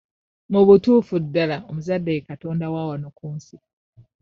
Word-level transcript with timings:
Mu 0.51 0.61
butuufu 0.67 1.15
ddala 1.23 1.57
omuzadde 1.69 2.11
ye 2.15 2.21
katonda 2.29 2.65
wa 2.73 2.81
wano 2.89 3.07
ku 3.17 3.25
nsi. 3.35 3.55